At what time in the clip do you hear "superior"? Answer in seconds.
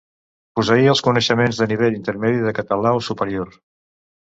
3.13-3.57